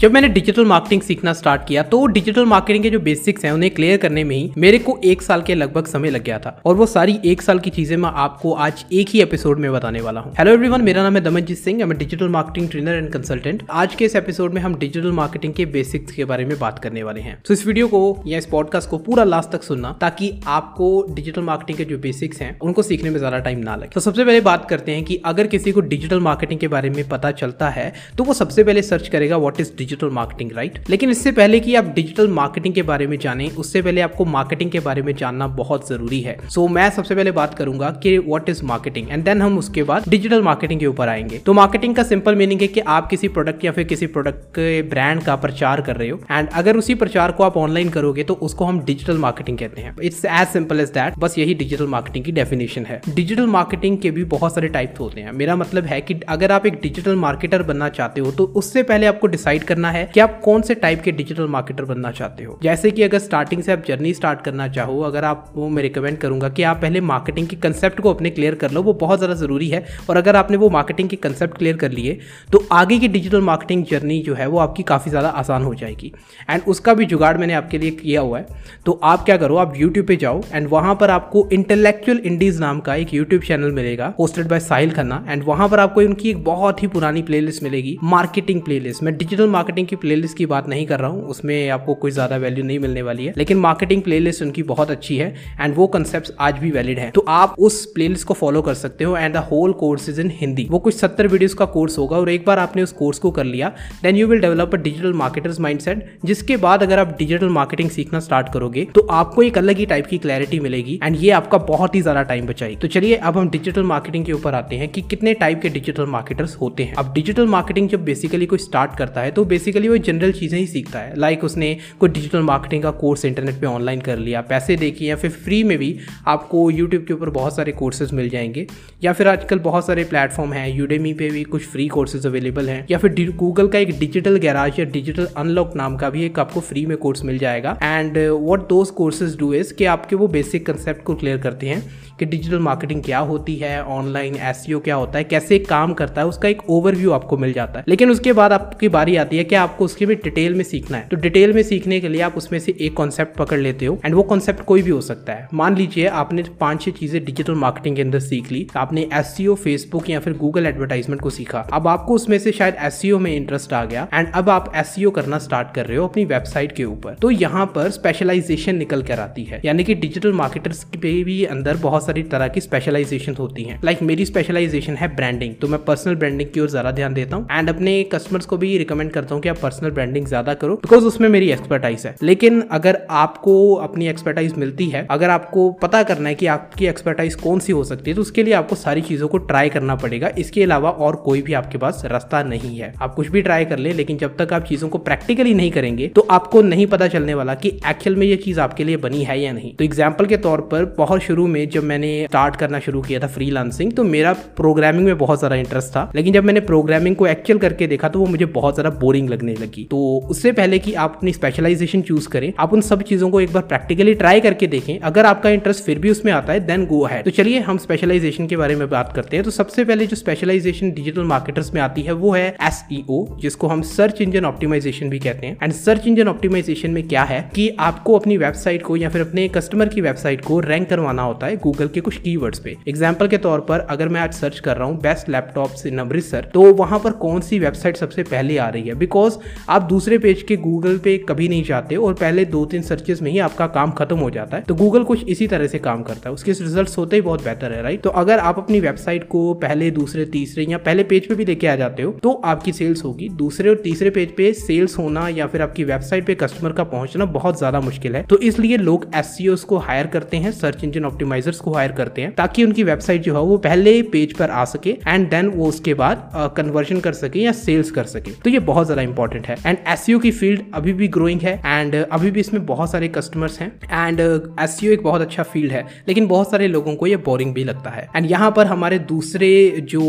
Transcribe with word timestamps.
जब 0.00 0.12
मैंने 0.12 0.28
digital 0.28 0.64
marketing 0.64 1.00
सीखना 1.02 1.32
स्टार्ट 1.32 1.62
किया 1.68 1.82
तो 1.82 2.04
डिजिटल 2.06 2.44
मार्केटिंग 2.46 2.82
के 2.82 2.90
जो 2.90 2.98
बेसिक्स 3.00 3.44
हैं, 3.44 3.50
उन्हें 3.52 3.70
क्लियर 3.74 3.96
करने 3.98 4.22
में 4.24 4.34
ही 4.36 4.52
मेरे 4.56 4.78
को 4.78 4.96
एक 5.04 5.22
साल 5.22 5.40
के 5.42 5.54
लगभग 5.54 5.86
समय 5.86 6.10
लग 6.10 6.22
गया 6.24 6.38
था। 6.38 6.50
और 6.66 6.74
वो 6.76 6.86
सारी 6.86 7.18
एक 7.26 7.42
साल 7.42 7.58
की 7.58 7.70
चीज़ें 7.70 7.96
मैं 7.96 8.10
आपको 8.14 8.52
आज 8.56 8.84
एक 8.92 9.08
ही 9.08 9.22
एपिसोड 9.22 9.58
में 9.60 9.70
बताने 9.72 10.00
वाला 10.00 10.20
हूँ। 10.20 10.32
हेलो 10.38 10.52
एवरीवन 10.52 10.82
मेरा 10.82 11.02
नाम 11.02 11.16
है 11.16 11.20
दमनजीत 11.22 11.58
सिंह 11.58 11.84
मैं 11.84 11.96
digital 11.98 12.28
marketing 12.28 12.68
trainer 12.70 12.94
and 12.94 13.10
consultant 13.12 13.62
आज 13.70 13.94
के 13.94 14.04
इस 14.04 14.14
एपिसोड 14.16 14.54
में 14.54 14.60
हम 14.62 14.74
डिजिटल 14.78 15.12
मार्केटिंग 15.12 15.54
के 15.54 15.66
बेसिक्स 15.68 16.12
के 16.12 16.24
बारे 16.24 16.44
में 16.44 16.58
बात 16.58 16.78
करने 16.78 17.02
वाले 17.02 17.20
हैं। 17.20 17.36
तो 17.48 17.54
इस 17.54 17.66
वीडियो 17.66 17.88
को 17.88 18.22
या 18.26 18.38
इस 18.38 18.46
पॉडकास्ट 18.46 18.90
को 18.90 18.98
पूरा 19.00 19.24
लास्ट 19.24 19.50
तक 19.52 19.62
सुनना, 19.62 19.92
ताकि 20.00 20.32
आपको 20.48 20.90
डिजिटल 21.10 21.42
मार्केटिंग 21.42 21.78
के 21.78 21.84
जो 21.84 21.98
बेसिक्स 21.98 22.42
हैं, 22.42 22.58
उनको 22.60 22.82
सीखने 22.82 23.10
में 23.10 23.18
ज़्यादा 23.18 23.38
टाइम 23.40 23.58
ना 23.60 23.76
लगे। 23.76 23.90
तो 23.94 24.00
सबसे 24.00 24.24
पहले 24.24 24.40
बात 24.42 24.68
करते 24.70 24.92
हैं 24.92 25.04
कि 25.04 25.20
अगर 25.26 25.46
किसी 25.48 25.72
को 25.72 25.80
डिजिटल 25.90 26.20
मार्केटिंग 26.20 26.60
के 26.60 26.68
बारे 26.68 26.90
में 26.90 27.06
पता 27.08 27.30
चलता 27.34 27.68
है 27.70 27.92
तो 28.18 28.24
वो 28.24 28.34
सबसे 28.34 28.64
पहले 28.64 28.82
सर्च 28.84 29.08
करेगा 29.08 29.36
what 29.38 29.60
is 29.60 29.76
digital 29.88 30.10
marketing 30.12 30.50
right 30.52 30.78
लेकिन 30.90 31.10
इससे 31.10 31.30
पहले 31.32 31.60
कि 31.60 31.74
आप 31.74 31.84
डिजिटल 31.94 32.28
मार्केटिंग 32.32 32.74
के 32.74 32.82
बारे 32.82 33.06
में 33.06 33.16
जानें 33.18 33.48
उससे 33.52 33.82
पहले 33.82 34.00
आपको 34.00 34.24
मार्केटिंग 34.26 34.70
के 34.70 34.80
बारे 34.80 35.02
में 35.02 35.14
जानना 35.16 35.46
बहुत 35.58 35.88
ज़रूरी 35.88 36.20
है। 36.20 36.36
सो 36.48 36.60
so, 36.60 36.70
मैं 36.70 36.88
सबसे 36.90 37.14
पहले 37.14 37.30
बात 37.32 37.54
करूँगा 37.54 37.90
कि 38.02 38.16
what 38.18 38.48
is 38.48 38.62
marketing 38.64 39.10
and 39.10 39.24
then 39.24 39.42
हम 39.42 39.58
उसके 39.58 39.82
बाद 39.82 40.08
डिजिटल 40.08 40.42
मार्केटिंग 40.42 40.80
के 40.80 40.86
ऊपर 40.86 41.08
आएँगे। 41.08 41.38
तो 41.38 41.52
मार्केटिंग 41.52 41.94
का 41.94 42.02
सिंपल 42.02 42.34
मीनिंग 42.36 42.60
है 42.60 42.66
कि 42.68 42.80
आप 42.88 43.08
किसी 43.10 43.28
प्रोडक्ट 43.28 43.64
या 43.64 43.72
फिर 43.72 43.84
किसी 43.84 44.06
प्रोडक्ट 44.08 44.44
के 44.50 44.82
ब्रांड 44.90 45.22
का 45.22 45.36
प्रचार 45.36 45.80
कर 45.80 45.96
रहे 45.96 46.08
हो। 46.08 46.20
एंड 46.30 46.48
अगर 46.54 46.76
उसी 46.76 46.94
प्रचार 46.94 47.32
को 47.32 47.44
आप 47.44 47.56
ऑनलाइन 47.56 47.90
करोगे 47.90 48.24
तो 48.24 48.34
उसको 48.42 48.64
हम 48.64 48.80
डिजिटल 48.84 49.18
मार्केटिंग 49.18 49.58
कहते 49.58 49.80
हैं। 49.80 49.94
It's 50.02 50.24
as 50.24 50.48
simple 50.48 50.80
as 50.80 50.88
that 50.90 51.18
बस 51.18 51.38
यही 51.38 51.54
डिजिटल 51.54 51.86
मार्केटिंग 51.86 52.24
की 52.24 52.32
डेफिनेशन 52.32 52.86
है। 52.86 53.00
डिजिटल 53.08 53.46
मार्केटिंग 53.48 53.98
के 53.98 54.10
भी 54.10 54.24
बहुत 54.26 54.54
सारे 54.54 54.68
टाइप्स 54.68 55.00
होते 55.00 55.20
हैं। 55.20 55.32
मेरा 55.34 55.56
मतलब 55.56 55.84
है 55.86 56.00
कि 56.00 56.20
अगर 56.28 56.52
आप 56.52 56.66
एक 56.66 56.80
डिजिटल 56.82 57.16
मार्केटर 57.16 57.62
बनना 57.62 57.88
चाहते 57.90 58.20
हो 58.20 58.30
तो 58.32 58.44
उससे 58.56 58.82
पहले 58.84 59.06
आपको 59.06 59.26
डिसाइड 59.28 59.64
करना 59.64 59.77
है 59.88 60.04
कि 60.14 60.20
आप 60.20 60.40
कौन 60.44 60.62
से 60.62 60.74
टाइप 60.76 61.02
के 61.02 61.12
डिजिटल 61.12 61.26
डिजिटल 61.28 61.50
मार्केटर 61.50 61.84
बनना 61.84 62.10
चाहते 62.12 62.44
हो। 62.44 62.58
जैसे 62.62 62.90
कि 62.90 63.02
अगर 63.02 63.18
स्टार्टिंग 63.18 63.62
से 63.62 63.72
आप 63.72 63.82
जर्नी 63.86 64.12
स्टार्ट 64.14 64.40
करना 64.42 64.68
चाहो, 64.68 65.00
अगर 65.02 65.24
आप 65.24 65.52
वो 65.54 65.68
मैं 65.68 65.82
रिकमेंड 65.82 66.18
करूँगा 66.18 66.48
कि 66.48 66.62
आप 66.62 66.80
पहले 66.82 67.00
मार्केटिंग 67.02 67.48
के 67.48 67.56
कंसेप्ट 67.58 68.00
को 68.00 68.12
अपने 68.12 68.30
क्लियर 68.30 68.54
कर 68.54 68.70
लो, 68.70 68.82
वो 68.82 68.92
बहुत 68.94 69.18
ज़्यादा 69.18 69.34
ज़रूरी 69.36 69.68
है। 69.68 69.84
और 70.10 70.16
अगर 70.16 70.36
आपने 70.36 70.56
वो 70.56 70.70
मार्केटिंग 70.70 71.08
के 71.08 71.16
कंसेप्ट 71.18 71.56
क्लियर 71.58 71.76
कर 71.76 71.90
लिए 71.90 72.18
तो 72.52 72.66
आगे 72.72 72.98
की 72.98 73.08
डिजिटल 73.08 73.40
मार्केटिंग 73.42 73.84
जर्नी 73.86 74.20
जो 74.22 74.34
है 74.34 74.46
वो 74.46 74.58
आपकी 74.58 74.82
काफ़ी 74.84 75.10
ज़्यादा 75.10 75.28
आसान 75.40 75.62
हो 75.64 75.74
जाएगी। 75.74 76.12
एंड 76.50 76.62
उसका 76.68 76.94
भी 76.94 77.06
जुगाड़ 77.06 77.36
मैंने 77.38 77.54
आपके 77.54 77.78
लिए 77.78 77.90
किया 77.92 78.20
हुआ 78.20 78.38
है। 78.38 78.46
तो 78.86 78.98
आप 79.04 79.24
क्या 79.24 79.36
करो, 79.36 79.56
आप 79.56 79.72
यूट्यूब 79.76 80.06
पे 80.06 80.16
जाओ 80.16 80.40
एंड 80.52 80.68
वहाँ 80.68 80.94
पर 80.94 81.10
आपको 81.10 81.48
इंटेलेक्चुअल 81.52 82.18
इंडीज 82.24 82.60
नाम 82.60 82.80
का 82.80 82.94
एक 82.96 83.14
यूट्यूब 83.14 83.42
चैनल 83.42 83.72
मिलेगा 83.72 84.12
hosted 84.18 84.48
by 84.48 84.60
Sahil 84.60 84.90
Khanna 84.92 85.24
and 85.28 85.44
वहाँ 85.44 85.68
पर 85.68 85.80
आपको 85.80 86.00
उनकी 86.02 86.30
एक 86.30 86.42
बहुत 86.44 86.82
ही 86.82 86.88
पुरानी 86.88 87.22
प्लेलिस्ट 87.22 87.62
मिलेगी 87.62 87.96
मार्केटिंग 88.04 88.60
प्लेलिस्ट 88.62 89.02
मैं 89.02 89.16
डिजिटल 89.16 89.48
मार्केटिंग 89.48 89.66
की 89.68 89.96
प्लेलिस्ट 89.96 90.36
की 90.36 90.46
बात 90.46 90.68
नहीं 90.68 90.86
कर 90.86 91.00
रहा 91.00 91.10
हूँ, 91.10 91.22
उसमें 91.24 91.68
आपको 91.70 91.94
कोई 91.96 92.10
ज़्यादा 92.10 92.36
वैल्यू 92.36 92.64
नहीं 92.64 92.78
मिलने 92.78 93.02
वाली 93.02 93.26
है, 93.26 93.32
लेकिन 93.36 93.56
मार्केटिंग 93.58 94.02
प्लेलिस्ट 94.02 94.42
उनकी 94.42 94.62
बहुत 94.64 94.90
अच्छी 94.90 95.16
है 95.16 95.28
एंड 95.60 95.74
वो 95.74 95.86
कंसेप्ट 95.88 96.30
आज 96.40 96.58
भी 96.58 96.70
वैलिड 96.70 96.98
है। 96.98 97.10
तो 97.10 97.24
आप 97.28 97.54
उस 97.60 97.84
प्लेलिस्ट 97.94 98.26
को 98.26 98.34
फॉलो 98.34 98.62
कर 98.62 98.74
सकते 98.74 99.04
हो 99.04 99.16
and 99.16 99.34
the 99.34 99.44
whole 99.50 99.72
course 99.74 100.08
is 100.08 100.20
in 100.20 100.30
Hindi 100.34 100.66
वो 100.70 100.78
कुछ 100.78 100.94
सत्तर 100.94 101.26
वीडियोस 101.26 101.54
का 101.54 101.64
कोर्स 101.68 101.98
होगा 101.98 102.16
और 102.16 102.30
एक 102.30 102.44
बार 102.46 102.58
आपने 102.58 102.82
उस 102.82 102.92
कोर्स 102.94 103.18
को 103.18 103.30
कर 103.30 103.44
लिया 103.44 103.72
then 104.02 104.16
you 104.16 104.26
will 104.26 104.40
develop 104.40 104.74
a 104.74 104.78
digital 104.78 105.12
marketers 105.14 105.60
mindset 105.60 106.06
जिसके 106.24 106.56
बाद 106.58 106.82
अगर 106.82 106.98
आप 106.98 107.16
डिजिटल 107.18 107.48
मार्केटिंग 107.50 107.90
सीखना 107.90 108.20
स्टार्ट 108.20 108.52
करोगे 108.52 108.84
तो 108.94 109.06
आपको 109.12 109.42
एक 109.42 109.58
अलग 109.58 109.76
ही 109.76 109.86
टाइप 109.86 110.06
की 110.06 110.18
क्लैरिटी 110.18 110.60
मिलेगी 110.60 110.98
एंड 111.02 111.16
ये 111.16 111.30
आपका 111.32 111.58
बहुत 111.66 111.94
ही 111.94 112.00
ज़्यादा 112.02 112.22
टाइम 112.24 112.46
बचाएगी। 112.46 112.76
तो 112.76 112.88
चलिए 112.88 113.16
अब 113.18 113.38
हम 113.38 113.48
डिजिटल 113.50 113.82
मार्केटिंग 113.84 114.24
के 114.24 114.32
ऊपर 114.32 114.54
आते 114.54 114.76
हैं 114.76 114.88
कि 114.88 115.02
कितने 115.02 115.34
टाइप 115.34 115.60
के 115.62 115.68
डिजिटल 115.68 116.06
मार्केटर्स 116.08 116.56
होते 116.56 116.82
हैं। 116.82 116.94
अब 116.94 117.12
डिजिटल 117.14 117.46
मार्केटिंग 117.48 117.88
जब 117.88 118.04
बेसिकली 118.04 118.46
कोई 118.46 118.58
स्टार्ट 118.58 118.96
करता 118.98 119.20
है 119.20 119.30
तो 119.30 119.44
बेसिकली 119.58 119.88
वो 119.88 119.96
जनरल 119.98 120.32
चीज़ें 120.32 120.58
ही 120.58 120.66
सीखता 120.66 120.98
है। 120.98 121.14
लाइक 121.18 121.44
उसने 121.44 121.76
कोई 122.00 122.08
डिजिटल 122.08 122.42
मार्केटिंग 122.42 122.82
का 122.82 122.90
कोर्स 122.98 123.24
इंटरनेट 123.24 123.54
पे 123.60 123.66
ऑनलाइन 123.66 124.00
कर 124.00 124.18
लिया, 124.18 124.40
पैसे 124.40 124.76
देखिए 124.76 125.08
या 125.08 125.16
फिर 125.16 125.30
फ्री 125.30 125.62
में 125.64 125.76
भी 125.78 125.88
आपको 126.26 126.70
यूट्यूब 126.70 127.04
के 127.04 127.14
ऊपर 127.14 127.30
बहुत 127.30 127.56
सारे 127.56 127.72
कोर्सेज 127.72 128.12
मिल 128.12 128.28
जाएँगे। 128.28 128.66
या 129.04 129.12
फिर 129.12 129.28
आजकल 129.28 129.58
बहुत 129.58 129.86
सारे 129.86 130.04
प्लेटफॉर्म 130.04 130.52
हैं 130.52 130.68
यूडेमी 130.68 131.12
पे 131.14 131.30
भी 131.30 131.42
कुछ 131.44 131.66
फ्री 131.66 131.88
कोर्सेज 131.88 132.26
अवेलेबल 132.26 132.68
हैं। 132.68 132.86
या 132.90 132.98
फिर 132.98 133.30
गूगल 133.36 133.68
का 133.68 133.78
एक 133.78 133.98
डिजिटल 133.98 134.36
गैराज 134.36 134.78
या 134.78 134.84
डिजिटल 134.86 135.28
अनलॉक 135.36 135.76
नाम 135.76 135.96
का 135.96 136.10
भी 136.10 136.24
एक 136.24 136.38
आपको 136.38 136.60
फ्री 136.60 136.86
में 136.86 136.96
कोर्स 136.96 137.24
मिल 137.24 137.38
जाएगा। 137.38 137.78
And 137.82 138.18
what 138.30 138.68
those 138.68 138.90
courses 138.90 139.36
do 139.38 139.52
is 139.54 139.74
कि 139.74 139.84
आपके 139.86 140.16
वो 140.16 140.28
बेसिक 140.28 140.66
कंसेप्ट 140.66 141.02
को 141.02 141.14
क्लियर 141.14 141.38
करते 141.38 141.68
हैं 141.68 141.82
कि 142.18 142.24
डिजिटल 142.24 142.58
मार्केटिंग 142.58 143.02
क्या 143.02 143.18
होती 143.18 143.54
है 143.56 143.82
ऑनलाइन 143.84 144.36
एस 144.36 144.64
e 144.68 144.80
क्या 144.84 144.94
होता 144.94 145.18
है, 145.18 145.24
कैसे 145.24 145.58
काम 145.58 145.92
करता 145.94 146.20
है, 146.20 146.26
उसका 146.26 146.48
एक 146.48 146.62
ओवरव्यू 146.70 147.10
आपको 147.12 147.36
मिल 147.36 147.52
जाता 147.52 147.78
है। 147.78 147.84
लेकिन 147.88 148.10
उसके 148.10 148.32
बाद 148.32 148.52
आपकी 148.52 148.88
बारी 148.88 149.16
आती 149.16 149.36
है 149.36 149.44
कि 149.48 149.54
आपको 149.56 149.84
उसके 149.84 150.06
भी 150.06 150.14
डिटेल 150.18 150.54
में 150.54 150.62
सीखना 150.64 150.96
है। 150.96 151.08
तो 151.08 151.16
डिटेल 151.18 151.52
में 151.52 151.62
सीखने 151.64 152.00
के 152.00 152.08
लिए 152.08 152.20
आप 152.22 152.36
उसमें 152.36 152.58
से 152.58 152.74
एक 152.78 152.94
कॉन्सेप्ट 152.96 153.36
पकड़ 153.36 153.58
लेते 153.58 153.86
हो 153.86 153.98
एंड 154.04 154.14
वो 154.14 154.22
कॉन्सेप्ट 154.24 154.64
कोई 154.64 154.82
भी 154.82 154.90
हो 154.90 155.00
सकता 155.02 155.32
है। 155.32 155.48
मान 155.54 155.76
लीजिए 155.76 156.06
आपने 156.16 156.42
पाँच 156.60 156.82
छह 156.82 156.90
चीज़ें 156.92 157.24
डिजिटल 157.24 157.54
मार्केटिंग 157.56 157.96
के 157.96 158.02
अंदर 158.02 158.20
सीख 158.20 158.50
ली 158.52 158.66
आपने 158.76 159.08
एस 159.14 159.36
फेसबुक 159.58 160.04
e 160.04 160.10
या 160.10 160.20
फिर 160.20 160.36
गूगल 160.36 160.66
एडवर्टाइजमेंट 160.66 161.20
को 161.22 161.30
सीखा। 161.30 161.60
अब 161.72 161.88
आपको 161.88 162.14
उसमें 162.14 162.38
से 162.38 162.52
शायद 162.52 162.76
एस 162.82 163.00
e 163.04 163.12
में 163.18 163.34
इंटरेस्ट 163.34 163.72
आ 163.72 163.84
गया 163.84 164.06
एंड 164.14 164.30
अब 164.34 164.50
आप 164.50 164.72
एस 164.76 164.94
करना 165.14 165.38
स्टार्ट 165.40 165.74
कर 165.74 165.86
रहे 165.86 165.98
हो 165.98 166.06
अपनी 166.08 166.24
वेबसाइट 166.26 166.72
के 166.72 166.84
ऊपर। 166.86 167.14
तो 167.14 167.30
यहाँ 167.32 167.66
पर 167.74 167.90
स्पेशलाइजेशन 167.90 168.76
निकल 168.76 169.02
कर 169.02 169.20
आती 169.20 169.44
है। 169.44 169.60
यानी 169.64 169.84
कि 169.84 169.94
डिजिटल 169.96 170.32
मार्केटर्स 170.34 170.84
पे 170.92 171.12
भी 171.24 171.44
अंदर 171.46 171.76
बहुत 171.78 172.06
सारी 172.06 172.22
तरह 172.28 172.48
की 172.48 172.60
स्पेशलाइजेशन 172.60 173.34
होती 173.38 173.62
है। 173.62 173.78
लाइक 173.84 173.96
like 173.96 174.08
मेरी 174.08 174.24
स्पेशलाइजेशन 174.26 174.96
है 174.96 175.08
ब्रांडिंग 175.16 175.54
तो 175.54 175.68
मैं 175.68 175.84
पर्सनल 175.84 176.14
ब्रांडिंग 176.16 176.50
की 176.50 176.60
ओर 176.60 176.68
ज़्यादा 176.70 176.90
ध्यान 176.92 177.14
देता 177.14 177.36
हूँ 177.36 177.46
एंड 177.50 177.68
अपने 177.68 178.02
कस्टमर्स 178.12 178.46
को 178.46 178.56
भी 178.56 178.76
रिकमेंड 178.78 179.10
करता 179.12 179.27
हूँ 179.34 179.42
कि 179.42 179.48
आप 179.48 179.58
पर्सनल 179.58 179.90
ब्रांडिंग 179.90 180.26
ज़्यादा 180.26 180.54
करो 180.56 180.74
बिकॉज़ 180.76 181.04
उसमें 181.06 181.28
मेरी 181.28 181.50
एक्सपर्टाइज 181.50 182.06
है। 182.06 182.14
लेकिन 182.22 182.60
अगर 182.72 182.98
आपको 183.12 183.74
अपनी 183.76 184.08
एक्सपर्टाइज 184.08 184.54
मिलती 184.58 184.88
है, 184.88 185.06
अगर 185.10 185.30
आपको 185.30 185.70
पता 185.82 186.02
करना 186.04 186.28
है 186.28 186.34
कि 186.34 186.46
आपकी 186.48 186.86
एक्सपर्टाइज 186.86 187.34
कौन 187.36 187.58
सी 187.58 187.72
हो 187.72 187.84
सकती 187.84 188.10
है 188.10 188.14
तो 188.14 188.22
उसके 188.22 188.42
लिए 188.42 188.54
आपको 188.54 188.76
सारी 188.76 189.00
चीज़ों 189.02 189.28
को 189.28 189.38
ट्राई 189.40 189.68
करना 189.68 189.94
पड़ेगा। 189.96 190.30
इसके 190.38 190.62
अलावा 190.62 190.90
और 190.90 191.16
कोई 191.24 191.42
भी 191.42 191.52
आपके 191.54 191.78
पास 191.78 192.02
रास्ता 192.06 192.42
नहीं 192.44 192.76
है। 192.76 192.92
आप 192.98 193.14
कुछ 193.14 193.28
भी 193.28 193.42
ट्राई 193.42 193.64
कर 193.64 193.78
ले, 193.78 193.92
लेकिन 193.94 194.18
जब 194.18 194.36
तक 194.36 194.52
आप 194.52 194.64
चीज़ों 194.64 194.88
को 194.88 194.98
प्रैक्टिकली 195.00 195.54
नहीं 195.54 195.70
करेंगे 195.70 196.08
तो 196.08 196.26
आपको 196.30 196.62
नहीं 196.64 196.86
पता 196.88 197.08
चलने 197.08 197.34
वाला 197.34 197.54
कि 197.56 197.68
एक्चुअल 197.88 198.16
में 198.16 198.26
ये 198.26 198.36
चीज़ 198.38 198.60
आपके 198.60 198.84
लिए 198.84 198.96
बनी 198.98 199.22
है 199.24 199.40
या 199.40 199.52
नहीं। 199.52 199.74
तो 199.74 199.84
एग्ज़ाम्पल 199.84 200.26
के 200.26 200.36
तौर 200.38 200.60
पर, 200.62 200.84
बहुत 200.98 201.22
शुरू 201.22 201.46
में 201.46 201.68
जब 201.70 201.84
मैंने 201.84 202.10
स्टार्ट 202.26 202.56
करना 202.56 202.78
शुरू 202.80 203.02
किया 203.02 203.20
था 203.20 203.26
फ्री 203.28 203.50
तो 203.90 204.04
मेरा 204.04 204.32
प्रोग्रामिंग 204.56 205.04
में 205.04 205.16
बहुत 205.18 205.38
ज़्यादा 205.38 205.56
इंटरेस्ट 205.56 205.88
था। 205.90 206.10
लेकिन 206.14 206.32
जब 206.32 206.44
मैंने 206.44 206.60
प्रोग्रामिंग 206.62 207.16
को 207.16 207.26
एक्चुअल 207.26 207.58
करके 207.58 207.86
देखा 207.86 208.08
तो 208.08 208.18
वो 208.18 208.26
मुझे 208.26 208.44
बहुत 208.48 208.74
ज़्यादा 208.74 208.90
बोरिंग 208.98 209.17
लगने 209.24 209.54
लगी। 209.54 209.86
तो 209.90 209.98
उससे 210.30 210.52
पहले 210.52 210.78
कि 210.78 210.92
आप 210.94 211.14
अपनी 211.16 211.32
स्पेशलाइजेशन 211.32 212.02
चूज़ 212.02 212.28
करें, 212.28 212.52
आप 212.58 212.72
उन 212.72 212.80
सब 212.82 213.02
चीज़ों 213.04 213.30
को 213.30 213.40
एक 213.40 213.52
बार 213.52 213.62
प्रैक्टिकली 213.64 214.14
ट्राई 214.14 214.40
करके 214.40 214.66
देखें। 214.68 214.98
अगर 215.00 215.26
आपका 215.26 215.50
इंटरेस्ट 215.50 215.84
फिर 215.84 215.98
भी 215.98 216.10
उसमें 216.10 216.32
आता 216.32 216.52
है 216.52 216.60
देन 216.66 216.86
गो 216.86 217.04
है 217.06 217.22
तो 217.22 217.30
चलिए 217.32 217.58
हम 217.60 217.78
स्पेशलाइजेशन 217.78 218.46
के 218.46 218.56
बारे 218.56 218.76
में 218.76 218.88
बात 218.90 219.12
करते 219.16 219.36
हैं। 219.36 219.44
तो 219.44 219.50
सबसे 219.50 219.84
पहले 219.84 220.06
जो 220.06 220.16
स्पेशलाइजेशन 220.16 220.90
डिजिटल 220.92 221.24
मार्केटर्स 221.24 221.72
में 221.74 221.80
आती 221.80 222.02
है, 222.02 222.12
वो 222.14 222.32
है 222.32 222.46
एस 222.62 222.84
e 222.90 223.02
जिसको 223.40 223.66
हम 223.66 223.82
सर्च 223.84 224.20
इंजन 224.20 224.44
ऑप्टिमाइजेशन 224.44 225.10
भी 225.10 225.18
कहते 225.18 225.46
हैं। 225.46 225.56
एंड 225.62 225.72
सर्च 225.74 226.06
इंजन 226.06 226.28
ऑप्टिमाइजेशन 226.28 226.90
में 226.90 227.06
क्या 227.08 227.22
है 227.24 227.40
कि 227.54 227.68
आपको 227.80 228.18
अपनी 228.18 228.36
वेबसाइट 228.38 228.82
को 228.82 228.96
या 228.96 229.08
फिर 229.08 229.22
अपने 229.22 229.46
कस्टमर 229.50 229.88
की 229.88 230.00
वेबसाइट 230.00 230.44
को 230.44 230.58
रैंक 230.62 230.88
करवाना 230.88 231.22
होता 231.22 231.46
है 231.46 231.56
गूगल 231.58 231.88
के 231.88 232.00
कुछ 232.00 232.16
कीवर्ड्स 232.18 232.58
पे। 232.58 232.76
एग्ज़ाम्पल 232.88 233.28
के 233.28 233.38
तौर 233.38 233.60
पर 233.60 233.86
अगर 233.90 234.08
मैं 234.08 234.20
आज 234.20 234.32
सर्च 234.34 234.58
कर 234.60 234.76
रहा 234.76 234.88
हूँ 234.88 235.00
बेस्ट 235.00 235.28
लैपटॉप 235.28 235.86
इन 235.86 235.98
अमृतसर 235.98 236.50
तो 236.54 236.62
वहाँ 236.74 236.98
पर 236.98 237.12
कौन 237.18 237.40
सी 237.40 237.58
वेबसाइट 237.58 237.96
सबसे 237.96 238.22
पहले 238.24 238.56
आ 238.58 238.68
रही 238.68 238.88
है? 238.88 238.94
बिकॉज़ 239.08 239.36
आप 239.68 239.82
दूसरे 239.84 240.16
पेज 240.18 240.42
के 240.42 240.56
गूगल 240.58 240.98
पे 240.98 241.16
कभी 241.28 241.48
नहीं 241.48 241.62
जाते 241.64 241.96
और 241.98 242.14
पहले 242.16 242.44
दो 242.46 242.64
तीन 242.66 242.82
सर्चेस 242.84 243.22
में 243.22 243.30
ही 243.30 243.38
आपका 243.40 243.66
काम 243.74 243.90
खत्म 243.98 244.16
हो 244.18 244.30
जाता 244.30 244.56
है 244.56 244.62
तो 244.64 244.74
गूगल 244.76 245.04
कुछ 245.04 245.24
इसी 245.26 245.46
तरह 245.48 245.66
से 245.66 245.78
काम 245.80 246.02
करता 246.02 246.28
है। 246.28 246.34
उसके 246.34 246.52
रिज़ल्ट 246.52 246.96
होते 246.98 247.16
ही 247.16 247.22
बहुत 247.22 247.44
बेहतर 247.44 247.72
है 247.72 247.82
राइट 247.82 248.02
तो 248.02 248.10
अगर 248.18 248.38
आप 248.40 248.58
अपनी 248.58 248.80
वेबसाइट 248.80 249.26
को 249.28 249.52
पहले, 249.56 249.90
दूसरे, 249.90 250.24
तीसरे 250.26 250.64
या 250.64 250.78
पहले 250.80 251.04
पेज 251.04 251.28
पे 251.28 251.34
भी 251.34 251.44
लेके 251.44 251.66
आ 251.66 251.76
जाते 251.76 252.02
हो 252.02 252.10
तो 252.22 252.32
आपकी 252.46 252.72
सेल्स 252.72 253.04
होगी। 253.04 253.28
दूसरे 253.38 253.70
और 253.70 253.76
तीसरे 253.84 254.10
पेज 254.10 254.34
पे 254.36 254.52
सेल्स 254.54 254.98
होना 254.98 255.28
या 255.30 255.46
फिर 255.46 255.62
आपकी 255.62 255.84
वेबसाइट 255.84 256.26
पे 256.26 256.34
कस्टमर 256.36 256.72
का 256.72 256.84
पहुँचना 256.86 257.24
बहुत 257.28 257.58
ज़्यादा 257.58 257.80
मुश्किल 257.80 258.16
है। 258.16 258.22
तो 258.24 258.38
इसलिए 258.40 258.76
लोग 258.78 259.06
एस 259.14 259.64
को 259.68 259.76
हायर 259.78 260.06
करते 260.08 260.36
हैं 260.36 260.52
सर्च 260.52 260.84
इंजन 260.84 261.04
ऑप्टिमाइजर्स 261.04 261.60
को 261.60 261.72
हायर 261.72 261.92
करते 261.92 262.22
हैं, 262.22 262.34
ताकि 262.34 262.64
उनकी 262.64 262.82
वेबसाइट 262.84 263.22
जो 263.22 263.34
है 263.34 263.40
वो 263.42 263.56
पहले 263.60 264.00
पेज 264.12 264.36
पर 264.38 264.50
आ 264.50 264.64
सके 264.66 264.96
एंड 265.06 265.28
देन 265.30 265.48
वो 265.50 265.68
उसके 265.68 265.94
बाद 265.94 266.30
कन्वर्जन 266.56 267.00
कर 267.00 267.12
सके 267.14 267.40
या 267.40 267.52
सेल्स 267.54 267.90
कर 267.90 268.04
सके। 268.06 268.30
तो 268.34 268.50
ये 268.50 268.58
बहुत 268.60 268.86
ज़्यादा 268.98 269.10
इंपॉर्टेंट 269.10 269.46
है। 269.46 269.56
एंड 269.66 269.78
एस 269.88 270.06
की 270.22 270.30
फ़ील्ड 270.32 270.62
अभी 270.74 270.92
भी 270.92 271.08
ग्रोइंग 271.08 271.40
है 271.40 271.54
एंड 271.66 271.94
अभी 271.96 272.30
भी 272.30 272.40
इसमें 272.40 272.64
बहुत 272.66 272.90
सारे 272.90 273.08
कस्टमर्स 273.10 273.60
हैं। 273.60 273.70
एंड 273.84 274.20
एस 274.60 274.78
एक 274.84 275.02
बहुत 275.02 275.20
अच्छा 275.20 275.42
फ़ील्ड 275.44 275.72
है, 275.72 275.84
लेकिन 276.08 276.26
बहुत 276.26 276.50
सारे 276.50 276.68
लोगों 276.68 276.94
को 276.96 277.06
ये 277.06 277.16
बोरिंग 277.26 277.54
भी 277.54 277.64
लगता 277.64 277.90
है। 277.90 278.08
एंड 278.16 278.30
यहाँ 278.30 278.50
पर 278.56 278.66
हमारे 278.66 278.98
दूसरे 279.08 279.50
जो 279.84 280.02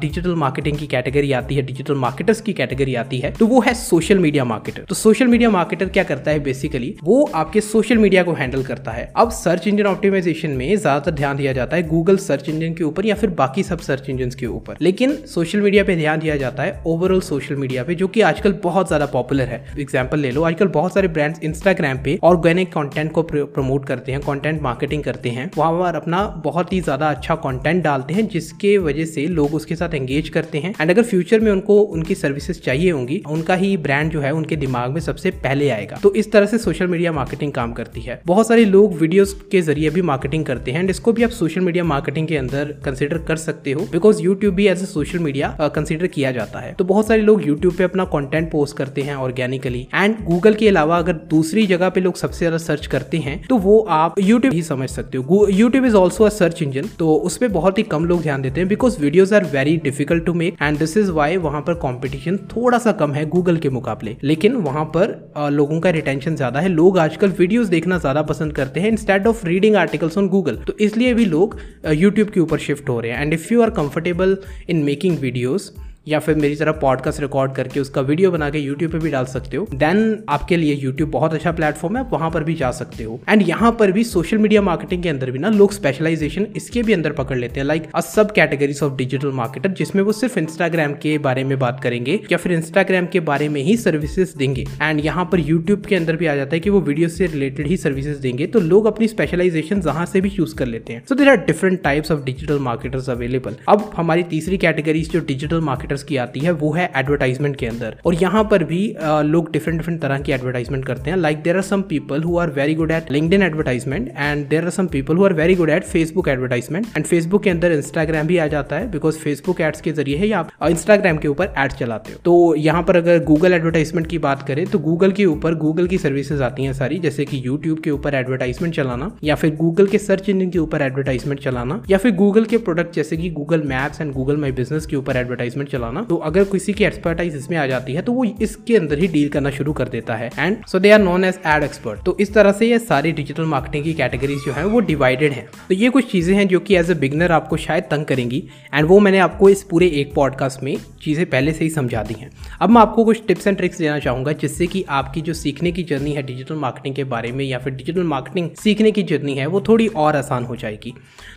डिजिटल 0.00 0.34
मार्केटिंग 0.36 0.78
की 0.78 0.86
कैटेगरी 0.86 1.32
आती 1.32 1.54
है 1.54 1.62
डिजिटल 1.62 1.94
मार्केटर्स 1.96 2.40
की 2.40 2.52
कैटेगरी 2.52 2.94
आती 2.96 3.18
है 3.18 3.32
तो 3.32 3.46
वो 3.46 3.60
है 3.60 3.74
सोशल 3.76 4.18
मीडिया 4.18 4.44
मार्केटर 4.44 4.84
तो 4.88 4.94
सोशल 4.94 5.26
मीडिया 5.26 5.50
मार्केटर 5.50 5.88
क्या 5.88 6.04
करता 6.04 6.30
है 6.30 6.40
बेसिकली 6.42 6.94
वो 7.04 7.22
आपके 7.34 7.60
सोशल 7.62 7.98
मीडिया 7.98 8.22
को 8.22 8.32
हैंडल 8.34 8.62
करता 8.64 8.90
है। 8.92 9.10
अब 9.16 9.30
सर्च 9.32 9.66
इंजन 9.66 9.86
ऑप्टिमाइजेशन 9.86 10.50
में 10.52 10.66
ज़्यादातर 10.68 11.10
ध्यान 11.12 11.36
दिया 11.36 11.52
जाता 11.52 11.76
है 11.76 11.86
गूगल 11.88 12.16
सर्च 12.18 12.48
इंजन 12.48 12.74
के 12.74 12.84
ऊपर 12.84 13.06
या 13.06 13.14
फिर 13.14 13.30
बाकी 13.32 13.62
सब 13.62 13.78
सर्च 13.80 14.08
इंजन 14.10 14.30
के 14.40 14.46
ऊपर। 14.48 14.76
लेकिन 14.80 15.14
सोशल 15.28 15.60
मीडिया 15.60 15.84
पे 15.84 15.96
ध्यान 15.96 16.20
दिया 16.20 16.36
जाता 16.36 16.62
है 16.62 16.80
ओवरऑल 16.86 17.20
सोशल 17.22 17.56
मीडिया 17.56 17.82
पे, 17.84 17.94
जो 17.94 18.08
कि 18.08 18.20
आजकल 18.32 18.52
बहुत 18.62 18.86
ज़्यादा 18.86 19.06
पॉपुलर 19.06 19.44
है। 19.44 19.64
एग्ज़ाम्पल 19.80 20.18
ले 20.18 20.30
लो, 20.30 20.42
आजकल 20.42 20.68
बहुत 20.74 20.94
सारे 20.94 21.08
ब्रांड्स 21.08 21.40
इंस्टाग्राम 21.44 21.98
पे 22.04 22.18
ऑर्गेनिक 22.24 22.72
कंटेंट 22.72 23.10
को 23.12 23.22
प्रमोट 23.22 23.84
करते 23.86 24.12
हैं 24.12 24.20
कंटेंट 24.20 24.60
मार्केटिंग 24.62 25.02
करते 25.02 25.30
हैं। 25.30 25.50
वहाँ 25.56 25.72
पर 25.72 25.96
अपना 25.96 26.22
बहुत 26.44 26.72
ही 26.72 26.80
ज़्यादा 26.80 27.10
अच्छा 27.10 27.34
कंटेंट 27.36 27.82
डालते 27.84 28.14
हैं, 28.14 28.26
जिसके 28.28 28.76
वजह 28.78 29.04
से 29.06 29.26
लोग 29.28 29.54
उसके 29.54 29.76
साथ 29.76 29.94
एंगेज 29.94 30.28
करते 30.28 30.58
हैं। 30.58 30.72
एंड 30.80 30.90
अगर 30.90 31.02
फ्यूचर 31.02 31.40
में 31.40 31.50
उनको, 31.52 31.78
उनकी 31.90 32.14
सर्विसेज़ 32.14 32.60
चाहिए 32.60 32.90
होंगी, 32.90 33.22
उनका 33.30 33.54
ही 33.54 33.76
ब्रांड 33.78 34.10
जो 34.12 34.20
है, 34.20 34.30
उनके 34.32 34.56
दिमाग 34.56 34.90
में 34.90 35.00
सबसे 35.00 35.30
पहले 35.42 35.68
आएगा। 35.70 35.98
तो 36.02 36.14
इस 36.14 36.32
तरह 36.32 36.46
से 36.46 36.58
सोशल 36.58 36.86
मीडिया 36.86 37.12
मार्केटिंग 37.12 37.52
काम 37.52 37.72
करती 37.72 38.00
है। 38.00 38.20
बहुत 38.26 38.48
सारे 38.48 38.64
लोग 38.64 38.96
वीडियोस 39.00 39.36
के 39.52 39.60
ज़रिए 39.60 39.90
भी 39.90 40.02
मार्केटिंग 40.04 40.46
करते 40.46 40.72
हैं। 40.72 40.80
एंड 40.80 40.90
इसको 40.90 41.12
भी 41.12 41.24
आप 41.24 41.30
सोशल 41.32 41.60
मीडिया 41.60 41.84
मार्केटिंग 41.84 42.28
के 42.28 42.36
अंदर 42.36 42.74
कंसिडर 42.84 43.18
कर 43.28 43.36
सकते 43.38 43.72
हो 43.72 43.86
बिकॉज़ 43.92 44.22
यूट्यूब 44.22 44.54
भी 44.54 44.66
as 44.68 44.82
a 44.82 44.86
social 44.86 45.18
media 45.18 45.54
consider 45.74 46.06
किया 46.08 46.32
जाता 46.32 46.60
है। 46.60 46.72
तो 46.74 46.84
बहुत 46.84 47.08
सारे 47.08 47.22
लोग 47.22 47.46
यूट्यूब 47.46 47.74
पे 47.74 47.84
अपना 47.84 48.04
कंटेंट 48.22 48.50
पोस्ट 48.50 48.76
करते 48.76 49.02
हैं 49.02 49.14
ऑर्गेनिकली 49.18 49.86
एंड 49.94 50.16
गूगल 50.24 50.54
के 50.54 50.68
अलावा 50.68 50.98
अगर 50.98 51.12
दूसरी 51.30 51.66
जगह 51.66 51.88
पे 51.90 52.00
लोग 52.00 52.16
सबसे 52.16 52.38
ज़्यादा 52.38 52.58
सर्च 52.60 52.86
करते 52.88 53.18
हैं 53.20 53.40
तो 53.48 53.56
वो 53.58 53.78
आप 53.90 54.18
यूट्यूब 54.20 54.54
ही 54.54 54.62
समझ 54.62 54.88
सकते 54.90 55.18
हो. 55.18 55.46
YouTube 55.50 55.84
is 55.86 55.96
also 55.96 56.24
a 56.24 56.28
search 56.30 56.62
engine 56.62 56.88
तो 56.98 57.14
उसमें 57.26 57.50
बहुत 57.52 57.78
ही 57.78 57.82
कम 57.84 58.04
लोग 58.04 58.22
ध्यान 58.22 58.42
देते 58.42 58.60
हैं 58.60 58.68
because 58.68 59.00
videos 59.00 59.34
are 59.34 59.44
very 59.52 59.76
difficult 59.84 60.24
to 60.26 60.34
make 60.34 60.56
and 60.62 60.78
this 60.78 60.96
is 60.96 61.10
why 61.12 61.36
वहाँ 61.38 61.60
पर 61.66 61.74
कॉम्पिटिशन 61.82 62.36
थोड़ा 62.52 62.78
सा 62.78 62.92
कम 62.94 63.12
है 63.12 63.24
गूगल 63.28 63.56
के 63.56 63.70
मुकाबले. 63.70 64.16
लेकिन 64.24 64.56
वहाँ 64.58 64.84
पर 64.96 65.16
लोगों 65.52 65.80
का 65.80 65.90
रिटेंशन 65.90 66.36
ज़्यादा 66.36 66.60
है. 66.60 66.68
लोग 66.70 66.98
आजकल 66.98 67.32
वीडियोस 67.38 67.68
देखना 67.68 67.98
ज़्यादा 67.98 68.22
पसंद 68.24 68.52
करते 68.52 68.80
हैं 68.80 68.88
instead 68.88 69.26
of 69.26 69.46
reading 69.46 69.76
articles 69.76 70.18
on 70.18 70.28
Google 70.28 70.56
तो 70.66 70.76
इसलिए 70.80 71.14
भी 71.14 71.24
लोग 71.26 71.58
यूट्यूब 71.94 72.30
के 72.30 72.40
ऊपर 72.40 72.58
शिफ्ट 72.60 72.88
हो 72.88 73.00
रहे 73.00 73.12
हैं. 73.12 73.22
And 73.22 73.34
if 73.34 73.52
you 73.54 73.62
are 73.62 73.70
comfortable 73.72 74.36
in 74.68 74.82
making 74.84 75.18
videos 75.18 75.70
या 76.06 76.18
फिर 76.18 76.34
मेरी 76.34 76.56
तरह 76.56 76.72
पॉडकास्ट 76.72 77.20
रिकॉर्ड 77.20 77.52
करके 77.54 77.80
उसका 77.80 78.00
वीडियो 78.00 78.30
बना 78.30 78.48
के 78.50 78.58
यूट्यूब 78.58 78.92
पे 78.92 78.98
भी 78.98 79.10
डाल 79.10 79.24
सकते 79.24 79.56
हो। 79.56 79.66
देन 79.74 80.24
आपके 80.28 80.56
लिए 80.56 80.74
यूट्यूब 80.74 81.10
बहुत 81.10 81.34
अच्छा 81.34 81.52
प्लेटफॉर्म 81.52 81.96
है, 81.96 82.04
आप 82.04 82.12
वहाँ 82.12 82.30
पर 82.30 82.44
भी 82.44 82.54
जा 82.54 82.70
सकते 82.70 83.04
हो। 83.04 83.20
एंड 83.28 83.42
यहाँ 83.48 83.72
पर 83.72 83.92
भी 83.92 84.04
सोशल 84.04 84.38
मीडिया 84.38 84.62
मार्केटिंग 84.62 85.02
के 85.02 85.08
अंदर 85.08 85.30
भी 85.30 85.38
ना 85.38 85.48
लोग 85.48 85.72
स्पेशलाइजेशन 85.72 86.46
इसके 86.56 86.82
भी 86.82 86.92
अंदर 86.92 87.12
पकड़ 87.12 87.38
लेते 87.38 87.60
हैं। 87.60 87.66
लाइक 87.66 87.90
अ 87.94 88.00
सब 88.00 88.32
कैटेगरीज 88.32 88.82
ऑफ़ 88.82 88.96
डिजिटल 88.96 89.32
मार्केटर 89.32 89.70
जिसमें 89.72 90.02
वो 90.02 90.12
सिर्फ़ 90.12 90.38
इंस्टाग्राम 90.38 90.94
के 90.94 91.16
बारे 91.18 91.44
में 91.44 91.58
बात 91.58 91.80
करेंगे 91.82 92.18
या 92.32 92.38
फिर 92.38 92.52
इंस्टाग्राम 92.52 93.06
के 93.06 93.20
बारे 93.20 93.48
में 93.48 93.60
ही 93.62 93.76
सर्विसेज़ 93.76 94.36
देंगे। 94.38 94.66
एंड 94.82 95.04
यहाँ 95.04 95.24
पर 95.32 95.40
यूट्यूब 95.40 95.84
के 95.86 95.96
अंदर 95.96 96.16
भी 96.16 96.26
आ 96.26 96.34
जाता 96.36 96.56
है 96.56 96.60
कि 96.60 96.70
वो 96.70 96.80
वीडियो 96.80 97.08
से 97.08 97.26
रिलेटेड 97.26 97.66
ही 97.66 97.76
सर्विसेज़ 97.76 98.20
देंगे। 98.20 98.46
तो 98.46 98.60
लोग 98.60 98.86
अपनी 98.86 99.08
स्पेशलाइजेशन 99.08 99.80
जहाँ 99.80 100.06
से 100.06 100.20
भी 100.20 100.30
चूज़ 100.30 100.54
कर 100.54 100.66
लेते 100.66 100.92
हैं। 100.92 101.02
So 101.08 101.14
there 101.14 101.28
are 101.28 101.36
different 101.36 101.82
types 101.82 102.12
of 102.12 102.24
digital 102.24 102.58
marketers 102.60 103.10
available 103.10 103.56
अब 103.68 103.90
हमारी 103.96 104.22
तीसरी 104.30 104.58
कैटेगरीज 104.58 105.10
जो 105.12 105.20
डिजिटल 105.20 105.60
मार्केटर्स 105.92 106.02
की 106.02 106.16
आती 106.16 106.40
है, 106.40 106.50
वो 106.52 106.72
है 106.72 106.90
एडवर्टाइजमेंट 106.96 107.56
के 107.56 107.66
अंदर। 107.66 107.96
और 108.06 108.14
यहाँ 108.14 108.44
पर 108.50 108.64
भी 108.64 108.80
लोग 109.24 109.50
डिफरेंट 109.52 109.78
डिफरेंट 109.78 110.00
तरह 110.02 110.18
की 110.18 110.32
एडवर्टाइजमेंट 110.32 110.84
करते 110.86 111.10
हैं। 111.10 111.16
Like 111.18 111.42
there 111.42 111.56
are 111.56 111.62
some 111.62 111.82
people 111.88 112.22
who 112.22 112.38
are 112.38 112.50
very 112.52 112.74
good 112.74 112.90
at 112.90 113.10
LinkedIn 113.12 113.42
advertisement 113.42 114.08
and 114.08 114.46
there 114.48 114.64
are 114.64 114.70
some 114.70 114.86
people 114.86 115.16
who 115.16 115.24
are 115.24 115.32
very 115.34 115.54
good 115.54 115.70
at 115.70 115.84
Facebook 115.84 116.28
advertisement 116.28 116.86
and 116.96 117.06
Facebook 117.06 117.42
के 117.42 117.50
अंदर 117.50 117.72
इंस्टाग्राम 117.72 118.26
भी 118.26 118.38
आ 118.38 118.46
जाता 118.46 118.76
है 118.76 118.90
बिकॉज़ 118.90 119.18
फेसबुक 119.18 119.60
एड्स 119.60 119.80
के 119.80 119.92
ज़रिए 119.92 120.16
ही 120.16 120.32
आप 120.32 120.50
इंस्टाग्राम 120.68 121.16
के 121.18 121.28
ऊपर 121.28 121.52
एड 121.58 121.72
चलाते 121.74 122.12
हो। 122.12 122.18
तो 122.24 122.54
यहाँ 122.58 122.82
पर 122.82 122.96
अगर 122.96 123.24
गूगल 123.24 123.52
एडवर्टाइजमेंट 123.52 124.06
की 124.06 124.18
बात 124.20 124.46
करें 124.48 124.64
तो 124.66 124.78
गूगल 124.80 125.12
के 125.12 125.24
ऊपर 125.26 125.54
गूगल 125.56 125.86
की 125.86 125.98
सर्विसेज़ 125.98 126.42
आती 126.42 126.64
हैं 126.64 126.72
सारी, 126.72 126.98
जैसे 126.98 127.24
कि 127.24 127.42
यूट्यूब 127.46 127.78
के 127.80 127.90
ऊपर 127.90 128.14
एडवर्टाइजमेंट 128.14 128.74
चलाना, 128.74 129.10
या 129.24 129.34
फिर 129.34 129.54
गूगल 129.56 129.86
के 129.86 129.98
सर्च 129.98 130.28
इंजन 130.28 130.50
के 130.50 130.58
ऊपर 130.58 130.82
एडवर्टाइजमेंट 130.82 131.40
चलाना, 131.40 131.82
या 131.90 131.98
फिर 131.98 132.14
गूगल 132.16 132.44
के 132.44 132.58
प्रोडक्ट 132.58 132.94
जैसे 132.94 133.16
कि 133.16 133.30
Google 133.32 133.62
Maps 133.66 134.00
and 134.00 134.12
Google 134.12 134.36
My 134.36 134.52
Business 134.52 134.86
के 134.86 134.96
ऊपर 134.96 135.16
एडवर्टाइजमेंट 135.16 135.68
चलाना। 135.70 135.81
तो 136.02 136.16
अगर 136.24 136.44
किसी 136.44 136.72
की 136.72 136.84
एक्सपर्टाइज 136.84 137.36
इसमें 137.36 137.56
आ 137.58 137.66
जाती 137.66 137.92
है 137.92 138.02
तो 138.02 138.12
वो 138.12 138.24
इसके 138.24 138.76
अंदर 138.76 138.98
ही 138.98 139.08
डील 139.08 139.28
करना 139.28 139.50
शुरू 139.50 139.72
कर 139.72 139.88
देता 139.88 140.14
है। 140.14 140.30
And 140.38 140.64
so 140.66 140.78
they 140.78 140.90
are 140.90 141.00
known 141.00 141.24
as 141.24 141.38
ad 141.46 141.62
expert 141.62 142.04
तो 142.04 142.16
इस 142.20 142.34
तरह 142.34 142.52
से 142.52 142.66
ये 142.66 142.78
सारी 142.78 143.12
डिजिटल 143.12 143.44
मार्केटिंग 143.44 143.84
की 143.84 143.94
कैटेगरीज 143.94 144.44
जो 144.46 144.52
है, 144.52 144.64
वो 144.64 144.80
डिवाइडेड 144.82 145.32
है। 145.32 145.46
तो 145.68 145.74
ये 145.74 145.88
कुछ 145.90 146.10
चीज़ें 146.12 146.34
हैं 146.36 146.46
जो 146.48 146.60
कि 146.60 146.76
एज 146.76 146.90
ए 146.90 146.94
बिगनर 146.96 147.32
आपको 147.32 147.56
शायद 147.58 147.84
तंग 147.90 148.04
करेंगी। 148.04 148.42
एंड 148.74 148.86
वो 148.88 148.98
मैंने 149.00 149.18
आपको 149.20 149.48
इस 149.48 149.62
पूरे 149.62 149.86
एक 149.90 150.14
पॉडकास्ट 150.14 150.62
में 150.62 150.76
चीज़ें 151.02 151.24
पहले 151.26 151.52
से 151.52 151.64
ही 151.64 151.70
समझा 151.70 152.02
दी 152.02 152.14
हैं। 152.14 152.30
अब 152.60 152.70
मैं 152.70 152.80
आपको 152.80 153.04
कुछ 153.04 153.26
टिप्स 153.26 153.46
एंड 153.46 153.56
ट्रिक्स 153.56 153.78
देना 153.78 153.98
चाहूँगा, 153.98 154.32
जिससे 154.34 154.66
कि 154.66 154.84
आपकी 154.90 155.20
जो 155.20 155.32
सीखने 155.34 155.72
की 155.72 155.82
जर्नी 155.82 156.12
है 156.12 156.22
डिजिटल 156.22 156.54
मार्केटिंग 156.56 156.94
के 156.94 157.04
बारे 157.06 157.32
में, 157.32 157.44
या 157.44 157.58
फिर 157.58 157.72
डिजिटल 157.72 158.02
मार्केटिंग 158.04 158.50
सीखने 158.62 158.90
की 158.90 159.02
जर्नी 159.02 159.34
है, 159.34 159.46
वो 159.46 159.60
थोड़ी 159.68 159.86
और 159.86 160.16
आसान 160.16 160.44
हो 160.44 160.56
जाएगी। 160.56 160.94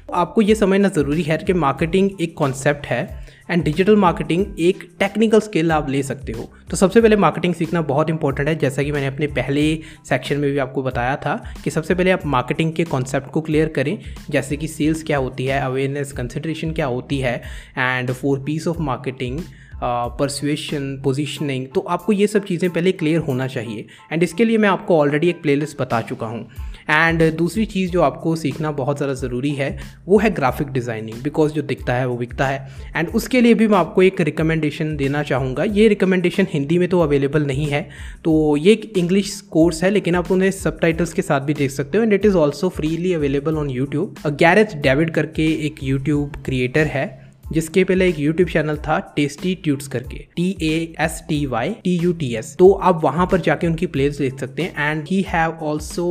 तो 0.07 0.13
आपको 0.13 0.41
ये 0.41 0.55
समझना 0.55 0.89
ज़रूरी 0.89 1.23
है 1.23 1.37
कि 1.37 1.53
मार्केटिंग 1.55 2.09
एक 2.21 2.37
कॉन्सेप्ट 2.37 2.85
है 2.85 3.03
एंड 3.49 3.63
डिजिटल 3.63 3.95
मार्केटिंग 3.95 4.45
एक 4.59 4.83
टेक्निकल 4.99 5.39
स्किल 5.39 5.71
आप 5.71 5.89
ले 5.89 6.01
सकते 6.03 6.31
हो। 6.31 6.49
तो 6.69 6.77
सबसे 6.77 7.01
पहले 7.01 7.15
मार्केटिंग 7.17 7.53
सीखना 7.55 7.81
बहुत 7.83 8.09
इंपॉर्टेंट 8.09 8.47
है। 8.49 8.55
जैसा 8.55 8.83
कि 8.83 8.91
मैंने 8.91 9.07
अपने 9.07 9.27
पहले 9.29 9.63
सेक्शन 10.09 10.37
में 10.37 10.51
भी 10.51 10.57
आपको 10.57 10.83
बताया 10.83 11.15
था 11.15 11.35
कि 11.63 11.71
सबसे 11.71 11.95
पहले 11.95 12.11
आप 12.11 12.25
मार्केटिंग 12.27 12.73
के 12.73 12.83
कॉन्सेप्ट 12.85 13.29
को 13.31 13.41
क्लियर 13.41 13.69
करें। 13.75 13.97
जैसे 14.29 14.57
कि 14.57 14.67
सेल्स 14.67 15.03
क्या 15.03 15.17
होती 15.17 15.45
है 15.45 15.59
अवेयरनेस 15.61 16.11
कंसिड्रेशन 16.13 16.71
क्या 16.71 16.85
होती 16.85 17.19
है 17.19 17.41
and 17.77 18.11
four 18.11 18.39
piece 18.45 18.67
of 18.67 18.81
marketing 18.81 19.39
persuasion 19.83 20.83
positioning 21.03 21.67
तो 21.75 21.81
आपको 21.81 22.13
ये 22.13 22.27
सब 22.27 22.45
चीज़ें 22.45 22.69
पहले 22.69 22.91
क्लियर 22.93 23.19
होना 23.21 23.47
चाहिए। 23.47 23.85
एंड 24.11 24.23
इसके 24.23 24.45
लिए 24.45 24.57
मैं 24.57 24.69
आपको 24.69 24.99
ऑलरेडी 24.99 25.29
एक 25.29 25.41
प्लेलिस्ट 25.41 25.79
बता 25.79 26.01
चुका 26.01 26.27
हूँ। 26.27 26.47
एंड 26.87 27.23
दूसरी 27.35 27.65
चीज़ 27.65 27.91
जो 27.91 28.01
आपको 28.01 28.35
सीखना 28.35 28.71
बहुत 28.73 28.97
ज़्यादा 28.97 29.13
ज़रूरी 29.15 29.51
है, 29.51 29.77
वो 30.07 30.17
है 30.19 30.29
ग्राफिक 30.31 30.67
डिज़ाइनिंग 30.69 31.21
बिकॉज़ 31.23 31.53
जो 31.53 31.61
दिखता 31.63 31.93
है, 31.93 32.07
वो 32.07 32.17
बिकता 32.17 32.47
है। 32.47 32.67
एंड 32.95 33.09
उसके 33.11 33.41
लिए 33.41 33.53
भी 33.53 33.67
मैं 33.67 33.77
आपको 33.77 34.03
एक 34.03 34.21
रिकमेंडेशन 34.21 34.95
देना 34.97 35.23
चाहूँगा। 35.23 35.63
ये 35.63 35.87
रिकमेंडेशन 35.87 36.47
हिंदी 36.51 36.77
में 36.77 36.87
तो 36.89 36.99
अवेलेबल 36.99 37.45
नहीं 37.45 37.65
है 37.67 37.87
तो 38.25 38.55
ये 38.57 38.71
एक 38.73 38.97
इंग्लिश 38.97 39.39
कोर्स 39.51 39.83
है, 39.83 39.89
लेकिन 39.91 40.15
आप 40.15 40.31
उन्हें 40.31 40.51
सब 40.53 40.79
के 40.83 41.21
साथ 41.21 41.41
भी 41.41 41.53
देख 41.53 41.71
सकते 41.71 41.97
हो। 41.97 42.03
And 42.03 42.13
it 42.13 42.25
is 42.25 42.35
also 42.37 42.69
freely 42.69 43.13
available 43.13 43.57
on 43.57 43.69
YouTube 43.71 44.15
Gareth 44.29 44.75
David 44.77 45.13
करके 45.13 45.51
एक 45.67 45.83
यूट्यूब 45.83 46.43
क्रिएटर 46.45 46.87
है। 46.87 47.24
जिसके 47.53 47.83
पहले 47.83 48.07
एक 48.09 48.19
यूट्यूब 48.19 48.49
चैनल 48.49 48.77
था 48.87 48.99
टेस्टी 49.15 49.53
ट्यूट्स 49.63 49.87
करके 49.87 50.17
T 50.35 50.49
A 50.61 50.73
S 51.01 51.21
T 51.29 51.45
Y 51.45 51.73
T 51.83 51.95
U 51.97 52.13
T 52.13 52.33
S 52.35 52.55
तो 52.59 52.71
आप 52.89 53.03
वहाँ 53.03 53.27
पर 53.31 53.41
जाके 53.41 53.67
उनकी 53.67 53.87
प्लेस 53.87 54.17
देख 54.17 54.39
सकते 54.39 54.63
हैं 54.63 54.91
and 54.91 55.03
he 55.07 55.21
have 55.27 55.57
also 55.63 56.07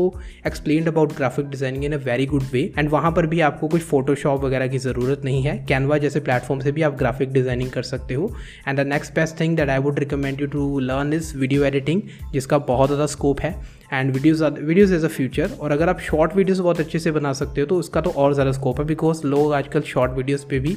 explain 0.46 0.86
about 0.86 1.16
graphic 1.16 1.48
designing 1.50 1.84
in 1.84 1.92
a 1.92 2.02
very 2.04 2.26
good 2.26 2.42
way 2.52 2.62
and 2.78 2.90
वहाँ 2.90 3.12
पर 3.12 3.26
भी 3.26 3.40
आपको 3.42 3.69
कुछ 3.69 3.82
फोटोशॉप 3.84 4.44
वगैरह 4.44 4.69
की 4.69 4.78
ज़रूरत 4.78 5.22
नहीं 5.25 5.42
है। 5.42 5.56
कैनवा 5.69 5.98
जैसे 5.98 6.20
प्लेटफॉर्म 6.20 6.60
से 6.62 6.72
भी 6.72 6.82
आप 6.82 6.96
ग्राफिक 6.98 7.32
डिज़ाइनिंग 7.32 7.70
कर 7.70 7.82
सकते 7.82 8.14
हो। 8.14 8.35
And 8.68 8.80
the 8.80 8.87
next 8.87 9.14
best 9.14 9.40
thing 9.40 9.56
that 9.56 9.70
I 9.70 9.78
would 9.78 9.99
recommend 9.99 10.40
you 10.40 10.47
to 10.47 10.78
learn 10.80 11.12
is 11.12 11.37
video 11.38 11.64
editing 11.64 12.02
जिसका 12.32 12.59
बहुत 12.68 12.88
ज़्यादा 12.88 13.06
स्कोप 13.06 13.40
है। 13.40 13.54
And 13.93 14.12
videos 14.12 14.45
videos 14.45 14.95
as 14.95 15.05
a 15.05 15.09
future 15.09 15.50
और 15.61 15.73
अगर 15.73 15.88
आप 15.88 16.00
शॉर्ट 16.00 16.37
वीडियोस 16.37 16.59
बहुत 16.59 16.81
अच्छे 16.81 16.99
से 16.99 17.11
बना 17.12 17.33
सकते 17.33 17.61
हो 17.61 17.67
तो 17.67 17.79
उसका 17.79 18.00
तो 18.00 18.11
और 18.11 18.35
ज़्यादा 18.35 18.53
स्कोप 18.53 18.81
है 18.81 18.87
बिकॉज़ 18.87 19.26
लोग 19.26 19.53
आजकल 19.55 19.81
शॉर्ट 19.88 20.12
वीडियोस 20.12 20.47
पे 20.50 20.59
भी 20.59 20.76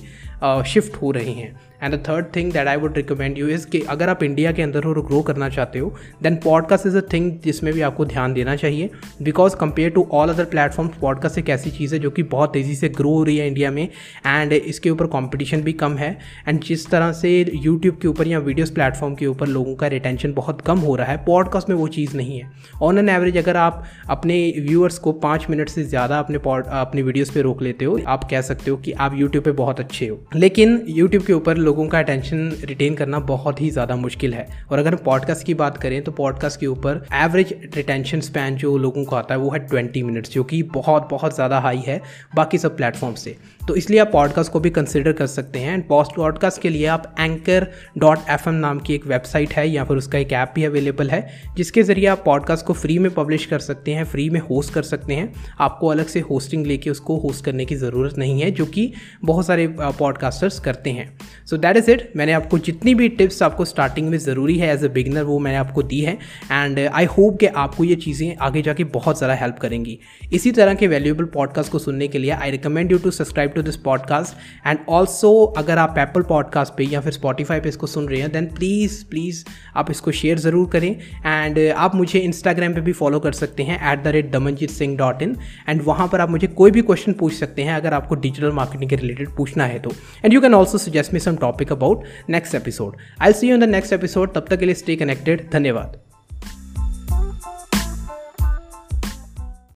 शिफ्ट 0.72 1.02
हो 1.02 1.12
रहे 1.12 1.32
हैं। 1.32 1.56
And 1.84 1.93
the 1.93 1.98
third 2.10 2.25
thing 2.36 2.51
that 2.53 2.67
I 2.67 2.77
would 2.77 2.98
recommend 2.98 3.38
you 3.38 3.48
is 3.48 3.67
कि 3.67 3.81
अगर 3.89 4.10
आप 4.10 4.24
इंडिया 4.24 4.51
के 4.51 4.62
अंदर 4.62 4.84
हो 4.84 4.89
और 4.89 5.01
ग्रो 5.07 5.22
करना 5.22 5.50
चाहते 5.50 5.79
हो 5.79 5.93
then 6.24 6.36
podcast 6.43 6.88
is 6.88 6.98
a 6.98 7.01
thing 7.13 7.31
जिसमें 7.43 7.74
भी 7.74 7.81
आपको 7.81 8.05
ध्यान 8.05 8.34
देना 8.34 8.55
चाहिए। 8.55 8.89
Because 9.22 9.55
compare 9.55 9.89
to 9.89 10.07
all 10.13 10.29
other 10.29 10.46
platform 10.46 10.89
podcast 11.01 11.38
एक 11.38 11.50
ऐसी 11.50 11.72
चीज़ 11.72 11.93
है 11.96 12.00
जो 12.00 12.10
कि 12.12 12.24
बहुत 12.25 12.53
तेज़ी 12.53 12.75
से 12.75 12.89
ग्रो 12.89 13.13
हो 13.13 13.24
रही 13.24 13.38
है 13.38 13.48
इंडिया 13.48 13.72
में 13.72 13.84
एंड 14.27 14.53
इसके 14.53 14.89
ऊपर 14.89 15.07
कॉम्पिटिशन 15.07 15.62
भी 15.62 15.74
कम 15.75 15.98
है। 15.98 16.10
एंड 16.48 16.60
जिस 16.63 16.88
तरह 16.89 17.12
से 17.12 17.29
यूट्यूब 17.55 17.98
के 18.01 18.07
ऊपर 18.07 18.27
या 18.27 18.39
वीडियोज़ 18.39 18.74
प्लेटफॉर्म 18.74 19.15
के 19.15 19.25
ऊपर 19.25 19.48
लोगों 19.48 19.75
का 19.75 19.88
रिटेंशन 19.88 20.34
बहुत 20.34 20.62
कम 20.62 20.79
हो 20.79 20.96
रहा 20.96 21.07
है 21.07 21.17
पॉडकास्ट 21.25 21.69
में 21.69 21.75
वो 21.75 21.88
चीज़ 21.89 22.15
नहीं 22.17 22.39
है। 22.39 22.51
ऑन 22.81 22.98
एन 22.98 23.10
एवरेज 23.10 23.38
अगर 23.38 23.57
आप 23.57 23.84
अपने 24.10 24.38
व्यूअर्स 24.60 24.98
को 25.00 25.12
पाँच 25.19 25.46
मिनट 25.50 25.69
से 25.69 25.84
ज़्यादा 25.84 26.19
अपने 26.19 26.38
अपनी 26.38 27.01
वीडियोज़ 27.01 27.31
पर 27.34 27.41
रोक 27.41 27.62
लेते 27.62 27.86
हो, 27.86 28.00
आप 28.07 28.24
कह 28.24 28.41
सकते 28.41 28.72
हो 28.72 28.77
कि 28.77 28.91
आप 28.93 29.15
यूट्यूब 29.15 29.43
पर 29.43 29.51
बहुत 29.53 29.79
अच्छे 29.79 30.07
हो। 30.07 30.19
लेकिन 30.36 30.81
यूट्यूब 30.89 31.24
के 31.24 31.34
ऊपर 31.34 31.65
लोगों 31.67 31.88
का 31.88 32.00
अटेंशन 32.00 32.50
रिटेन 32.65 32.95
करना 32.95 33.19
बहुत 33.27 33.62
ही 33.62 33.69
ज़्यादा 33.69 33.95
मुश्किल 33.97 34.33
है। 34.33 34.47
और 34.71 34.79
अगर 34.79 34.93
हम 34.93 35.03
पॉडकास्ट 35.05 35.45
की 35.45 35.53
बात 35.55 35.77
करें 35.77 36.01
तो 36.03 36.12
पॉडकास्ट 36.13 36.59
के 36.59 36.67
ऊपर 36.67 37.05
एवरेज 37.15 37.53
रिटेंशन 37.75 38.21
स्पैन 38.21 38.55
जो 38.57 38.77
लोगों 38.77 39.03
को 39.05 39.15
आता 39.15 39.33
है, 39.33 39.39
वो 39.39 39.50
है 39.51 39.59
ट्वेंटी 39.59 40.03
मिनट्स 40.03 40.31
जो 40.31 40.43
कि 40.43 40.62
बहुत 40.74 41.07
बहुत 41.12 41.36
ज़्यादा 41.36 41.59
हाई 41.59 41.83
है 41.88 42.01
बाकी 42.36 42.57
सब 42.57 42.77
प्लेटफॉर्म 42.77 43.15
से। 43.15 43.36
तो 43.67 43.75
इसलिए 43.75 44.00
आप 44.00 44.09
पॉडकास्ट 44.12 44.51
को 44.51 44.59
भी 44.59 44.69
कंसिडर 44.69 45.13
कर 45.13 45.27
सकते 45.27 45.59
हैं। 45.59 45.74
एंड 45.74 45.83
पोस्ट 45.88 46.15
पॉडकास्ट 46.15 46.62
के 46.62 46.69
लिए 46.69 46.86
आप 46.88 47.15
एंकर 47.19 47.67
डॉट 47.97 48.29
एफ़ 48.29 48.50
नाम 48.50 48.79
की 48.79 48.93
एक 48.95 49.05
वेबसाइट 49.07 49.53
है, 49.53 49.67
या 49.69 49.83
फिर 49.83 49.97
उसका 49.97 50.17
एक 50.17 50.33
ऐप 50.33 50.51
भी 50.55 50.63
अवेलेबल 50.65 51.09
है, 51.09 51.19
जिसके 51.57 51.83
ज़रिए 51.83 52.05
आप 52.07 52.21
पॉडकास्ट 52.25 52.65
को 52.65 52.74
फ्री 52.74 52.97
में 53.00 53.09
पब्लिश 53.13 53.45
कर 53.45 53.59
सकते 53.59 53.93
हैं 53.93 54.03
फ्री 54.05 54.29
में 54.29 54.39
होस्ट 54.41 54.74
कर 54.74 54.83
सकते 54.83 55.13
हैं। 55.13 55.33
आपको 55.59 55.88
अलग 55.88 56.07
से 56.07 56.19
होस्टिंग 56.21 56.65
लेके 56.67 56.89
उसको 56.89 57.17
होस्ट 57.19 57.45
करने 57.45 57.65
की 57.65 57.75
ज़रूरत 57.75 58.17
नहीं 58.17 58.41
है, 58.41 58.51
जो 58.51 58.65
कि 58.67 58.91
बहुत 59.25 59.45
सारे 59.45 59.67
पॉडकास्टर्स 59.79 60.59
करते 60.59 60.89
हैं। 60.91 61.07
सो 61.45 61.57
दैट 61.58 61.78
इज़ 61.78 61.92
इट 61.92 62.12
मैंने 62.16 62.34
आपको 62.34 62.58
जितनी 62.60 62.94
भी 62.96 63.10
टिप्स 63.12 63.42
आपको 63.44 63.66
स्टार्टिंग 63.66 64.10
में 64.10 64.18
ज़रूरी 64.18 64.58
है 64.58 64.74
एज 64.74 64.84
अ 64.86 64.88
बिगनर 64.90 65.24
वो 65.24 65.38
मैंने 65.40 65.58
आपको 65.58 65.84
दी 65.84 66.00
है। 66.02 66.14
एंड 66.52 66.80
आई 66.80 67.06
होप 67.08 67.38
कि 67.40 67.46
आपको 67.58 67.84
ये 67.84 67.96
चीज़ें 67.98 68.36
आगे 68.42 68.62
जाके 68.62 68.84
बहुत 68.94 69.18
ज़्यादा 69.18 69.34
हेल्प 69.36 69.58
करेंगी। 69.60 69.98
इसी 70.34 70.52
तरह 70.52 70.74
के 70.74 70.88
वैल्यूएबल 70.88 71.26
पॉडकास्ट 71.34 71.72
को 71.72 71.80
सुनने 71.80 72.08
के 72.08 72.20
लिए 72.20 72.32
I 72.32 72.52
recommend 72.52 72.92
you 72.92 72.98
to 72.98 73.12
subscribe 73.12 73.52
to 73.52 73.62
this 73.62 73.76
podcast 73.84 74.68
and 74.68 74.80
also 74.90 75.34
अगर 75.58 75.78
आप 75.78 75.98
एप्पल 75.98 76.22
पॉडकास्ट 76.30 76.74
पे 76.78 76.86
या 76.86 77.02
फिर 77.02 77.14
स्पॉटीफाई 77.14 77.60
पे 77.60 77.70
इसको 77.70 77.88
सुन 77.88 78.08
रहे 78.10 78.22
हैं 78.22 78.32
देन 78.32 78.46
प्लीज़ 78.56 79.04
प्लीज़ 79.10 79.44
आप 79.76 79.92
इसको 79.92 80.12
शेयर 80.14 80.40
ज़रूर 80.40 80.70
करें। 80.70 80.90
एंड 80.90 81.60
आप 81.78 81.96
मुझे 81.96 82.20
इंस्टाग्राम 82.20 82.74
पे 82.74 82.82
भी 82.82 82.92
फॉलो 82.94 83.20
कर 83.20 83.32
सकते 83.34 83.64
हैं 83.64 83.80
at 83.92 84.04
the 84.04 84.08
rate 84.08 84.32
Damanjeet 84.32 84.70
Singh 84.72 84.98
dot 84.98 85.22
in 85.22 85.36
and 85.70 85.82
वहाँ 85.86 86.08
पर 86.08 86.22
आप 86.22 86.30
मुझे 86.30 86.48
कोई 86.50 86.72
भी 86.72 86.82
क्वेश्चन 86.82 87.14
पूछ 87.14 87.34
सकते 87.34 87.62
हैं, 87.62 87.76
अगर 87.76 87.94
आपको 87.94 88.16
डिजिटल 88.18 88.52
मार्केटिंग 88.54 88.90
के 88.90 88.96
रिलेटेड 88.96 89.30
पूछना 89.38 89.66
है 89.66 89.80
तो। 89.80 89.92
And 90.26 90.34
you 90.34 90.42
can 90.42 90.54
also 90.54 90.78
suggest 90.78 91.14
me 91.14 91.20
some 91.20 91.36
topic 91.48 91.72
about 91.72 92.04
next 92.30 92.56
episode 92.56 92.98
I 93.22 93.34
see 93.34 93.50
you 93.50 93.56
in 93.56 93.66
the 93.66 93.70
next 93.70 93.94
episode 93.94 94.34
तब 94.34 94.46
तक 94.50 94.60
के 94.60 94.66
लिए 94.66 94.75
स्टे 94.75 94.96
कनेक्टेड 94.96 95.50
धन्यवाद. 95.51 95.98